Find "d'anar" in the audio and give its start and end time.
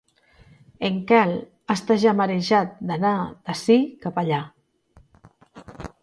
2.91-3.13